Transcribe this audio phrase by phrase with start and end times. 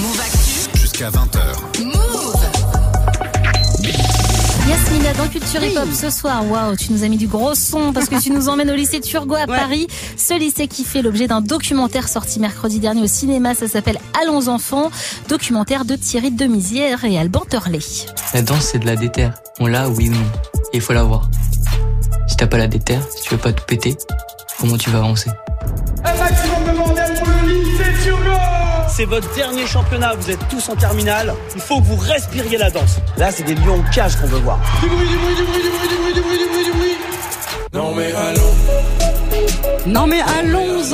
[0.00, 0.78] Move Actu.
[0.78, 1.84] Jusqu'à 20h.
[1.84, 2.46] Move.
[4.66, 7.92] Yasmina, dans Culture Hip Hop ce soir, waouh, tu nous as mis du gros son
[7.92, 9.88] parce que tu nous emmènes au lycée Turgot à Paris.
[10.16, 14.48] Ce lycée qui fait l'objet d'un documentaire sorti mercredi dernier au cinéma, ça s'appelle Allons
[14.48, 14.90] enfants,
[15.28, 17.80] documentaire de Thierry Demisière et Alban Turley.
[18.32, 19.34] La danse, c'est de la déterre.
[19.58, 20.26] On l'a, oui ou non.
[20.72, 21.28] Et il faut l'avoir.
[22.26, 23.98] Si t'as pas la déterre, si tu veux pas tout péter,
[24.58, 25.30] comment tu vas avancer?
[29.00, 31.32] C'est votre dernier championnat, vous êtes tous en terminale.
[31.54, 32.98] Il faut que vous respiriez la danse.
[33.16, 34.58] Là, c'est des lions en cage qu'on veut voir.
[34.82, 36.72] Du bruit, du bruit, du bruit, du bruit, du bruit, du bruit, du bruit, du
[36.72, 36.96] bruit
[37.72, 38.52] Non mais allons
[39.86, 40.92] Non mais allons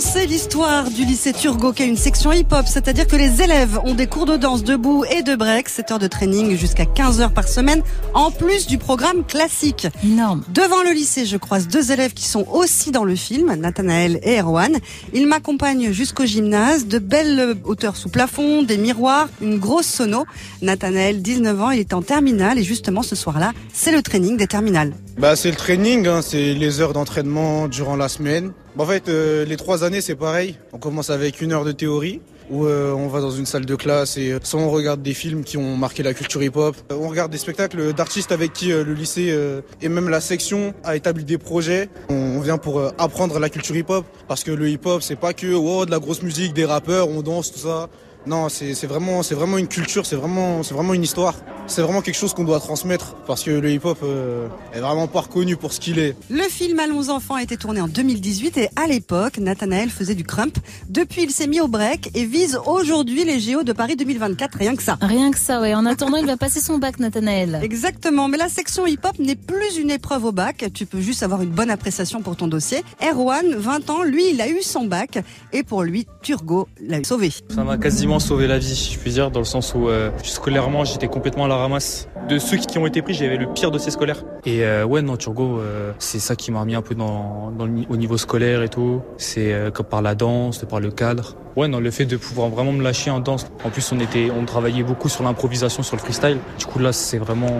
[0.00, 3.94] c'est l'histoire du lycée Turgot qui a une section hip-hop, c'est-à-dire que les élèves ont
[3.94, 7.32] des cours de danse debout et de break, 7 heures de training jusqu'à 15 heures
[7.32, 7.82] par semaine,
[8.14, 9.88] en plus du programme classique.
[10.02, 10.42] Énorme.
[10.48, 14.40] Devant le lycée, je croise deux élèves qui sont aussi dans le film, Nathanaël et
[14.40, 14.78] Erwan.
[15.12, 20.24] Ils m'accompagnent jusqu'au gymnase, de belles hauteurs sous plafond, des miroirs, une grosse sono.
[20.62, 24.46] Nathanaël, 19 ans, il est en terminale et justement ce soir-là, c'est le training des
[24.46, 24.94] terminales.
[25.18, 28.52] Bah c'est le training, hein, c'est les heures d'entraînement durant la semaine.
[28.74, 30.56] Bah, en fait, euh, les trois années c'est pareil.
[30.72, 33.74] On commence avec une heure de théorie où euh, on va dans une salle de
[33.76, 36.96] classe et euh, soit on regarde des films qui ont marqué la culture hip-hop, euh,
[37.00, 40.74] on regarde des spectacles d'artistes avec qui euh, le lycée euh, et même la section
[40.82, 41.88] a établi des projets.
[42.08, 45.54] On, on vient pour apprendre la culture hip-hop parce que le hip-hop c'est pas que
[45.54, 47.88] wow, de la grosse musique, des rappeurs, on danse tout ça.
[48.26, 51.34] Non, c'est vraiment, c'est vraiment une culture, c'est vraiment, c'est vraiment une histoire.
[51.66, 55.20] C'est vraiment quelque chose qu'on doit transmettre parce que le hip-hop euh, est vraiment pas
[55.20, 56.16] reconnu pour ce qu'il est.
[56.28, 60.24] Le film Allons enfants a été tourné en 2018 et à l'époque, Nathanaël faisait du
[60.24, 60.58] crump.
[60.88, 64.74] Depuis, il s'est mis au break et vise aujourd'hui les JO de Paris 2024, rien
[64.74, 64.98] que ça.
[65.00, 65.74] Rien que ça, ouais.
[65.74, 67.60] En attendant, il va passer son bac, Nathanaël.
[67.62, 71.40] Exactement, mais la section hip-hop n'est plus une épreuve au bac, tu peux juste avoir
[71.40, 72.82] une bonne appréciation pour ton dossier.
[73.00, 77.30] Erwan, 20 ans, lui, il a eu son bac et pour lui, Turgot l'a sauvé.
[77.54, 80.10] Ça m'a quasiment sauvé la vie, si je puis dire, dans le sens où euh,
[80.22, 82.08] scolairement j'étais complètement à la ramasse.
[82.28, 84.24] De ceux qui ont été pris, j'avais le pire dossier scolaire.
[84.44, 87.52] Et euh, ouais, non, Turgot, euh, c'est ça qui m'a remis un peu dans,
[87.88, 89.02] au niveau scolaire et tout.
[89.16, 91.36] C'est comme par la danse, par le cadre.
[91.56, 93.46] Ouais, non, le fait de pouvoir vraiment me lâcher en danse.
[93.64, 96.38] En plus, on était, on travaillait beaucoup sur l'improvisation, sur le freestyle.
[96.58, 97.50] Du coup, là, c'est vraiment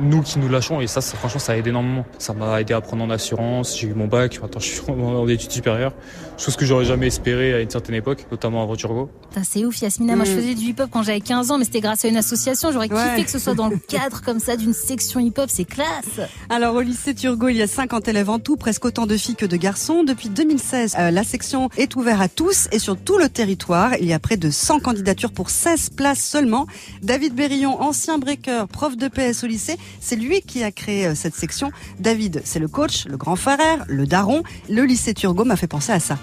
[0.00, 2.04] nous qui nous lâchons et ça, ça, franchement, ça aide énormément.
[2.18, 3.78] Ça m'a aidé à prendre en assurance.
[3.78, 4.38] J'ai eu mon bac.
[4.42, 5.92] Maintenant, je suis en études supérieures.
[6.36, 9.10] Chose que j'aurais jamais espéré à une certaine époque, notamment avant Turgot.
[9.30, 10.14] Putain, C'est ouf, Yasmina.
[10.14, 10.36] Moi, je Mm.
[10.36, 12.70] faisais du hip-hop quand j'avais 15 ans, mais c'était grâce à une association.
[12.70, 13.02] J'aurais Ouais.
[13.10, 15.46] kiffé que ce soit dans le cadre comme ça d'une section hip-hop.
[15.48, 16.20] C'est classe.
[16.48, 19.34] Alors au lycée Turgot, il y a 50 élèves en tout, presque autant de filles
[19.34, 20.04] que de garçons.
[20.04, 24.12] Depuis 2016, euh, la section est ouverte à tous et sur tout le Il y
[24.12, 26.66] a près de 100 candidatures pour 16 places seulement.
[27.02, 31.14] David Berillon, ancien breaker, prof de PS au lycée, c'est lui qui a créé euh,
[31.14, 31.70] cette section.
[32.00, 34.42] David, c'est le coach, le grand frère, le daron.
[34.68, 36.18] Le lycée Turgot m'a fait penser à ça.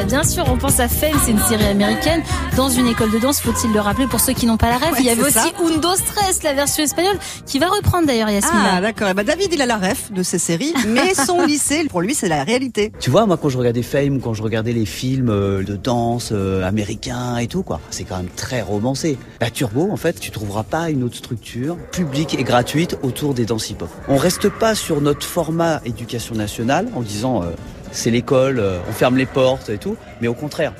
[0.00, 2.22] Bah, bien sûr, on pense à Fame, c'est une série américaine.
[2.56, 4.92] Dans une école de danse, faut-il le rappeler pour ceux qui n'ont pas la rêve?
[4.92, 5.52] Ouais, il y avait aussi ça.
[5.62, 8.76] Undo Stress, la version espagnole, qui va reprendre d'ailleurs Yasmina.
[8.76, 11.84] Ah d'accord, Eh ben, David il a la ref de ces séries, mais son lycée,
[11.84, 12.92] pour lui c'est la réalité.
[12.98, 16.30] Tu vois, moi, quand je regardais Fame, quand je regardais les films euh, de danse
[16.32, 19.18] euh, américains et tout, quoi, c'est quand même très romancé.
[19.40, 23.44] La Turbo, en fait, tu trouveras pas une autre structure publique et gratuite autour des
[23.44, 23.90] danses hip-hop.
[24.08, 27.50] On reste pas sur notre format éducation nationale en disant euh,
[27.92, 30.72] c'est l'école, euh, on ferme les portes et tout, mais au contraire,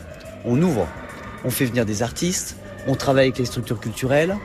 [0.45, 0.87] on ouvre,
[1.45, 2.57] on fait venir des artistes,
[2.87, 4.37] on travaille avec les structures culturelles.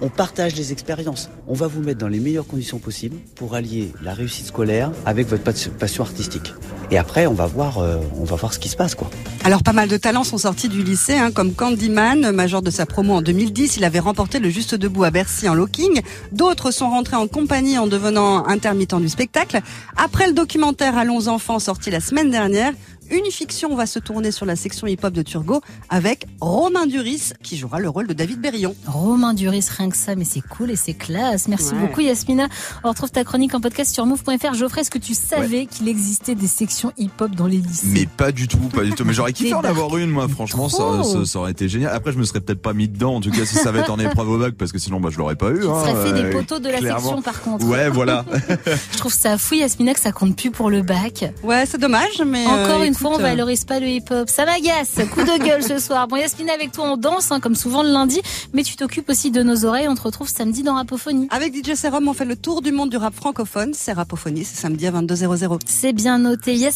[0.00, 1.30] On partage les expériences.
[1.46, 5.28] On va vous mettre dans les meilleures conditions possibles pour allier la réussite scolaire avec
[5.28, 6.52] votre pas- passion artistique.
[6.90, 9.08] Et après, on va voir, euh, on va voir ce qui se passe, quoi.
[9.44, 12.86] Alors pas mal de talents sont sortis du lycée, hein, comme Candyman, major de sa
[12.86, 16.02] promo en 2010, il avait remporté le Juste Debout à Bercy en locking.
[16.32, 19.60] D'autres sont rentrés en compagnie en devenant intermittents du spectacle.
[19.96, 22.72] Après le documentaire Allons enfants sorti la semaine dernière,
[23.10, 27.56] une fiction va se tourner sur la section hip-hop de Turgot avec Romain Duris qui
[27.56, 28.74] jouera le rôle de David Berillon.
[28.86, 31.48] Romain Duris, rien que ça, mais c'est cool et c'est classe.
[31.48, 31.80] Merci Ouais.
[31.80, 32.48] beaucoup Yasmina.
[32.82, 34.54] On retrouve ta chronique en podcast sur move.fr.
[34.54, 37.86] Geoffrey, est-ce que tu savais qu'il existait des sections hip-hop dans les lycées?
[37.88, 39.04] Mais pas du tout, pas du tout.
[39.04, 40.28] Mais j'aurais kiffé en avoir une, moi.
[40.28, 41.02] Franchement, ça, Trop.
[41.02, 41.92] ça, ça aurait été génial.
[41.94, 43.16] Après, je me serais peut-être pas mis dedans.
[43.16, 45.08] En tout cas, si ça va être en épreuve au bac, parce que sinon, bah,
[45.12, 45.60] je l'aurais pas eu.
[45.60, 47.00] Tu hein, serais fait des euh, poteaux de la clairement.
[47.00, 47.66] section par contre.
[47.66, 48.24] Ouais, voilà.
[48.92, 51.24] Je trouve ça fou Yasmina que ça compte plus pour le bac.
[51.42, 54.28] Ouais, c'est dommage, mais Encore euh, une écoute, fois, on euh, valorise pas le hip-hop.
[54.28, 54.94] Ça m'agace.
[55.12, 56.08] Coup de gueule ce soir.
[56.08, 58.20] Bon, Yasmina, avec toi, on danse, hein, comme souvent le lundi,
[58.52, 59.88] mais tu t'occupes aussi de nos oreilles.
[59.88, 61.28] On te retrouve samedi dans Rapophonie.
[61.30, 63.72] Avec DJ Serum, on fait le tour du monde du rap francophone.
[63.74, 65.60] C'est Rapophonie, c'est samedi à 22h00.
[65.66, 66.54] C'est bien noté.
[66.54, 66.72] Yes